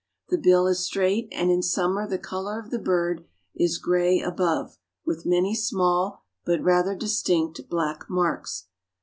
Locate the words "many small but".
5.27-6.59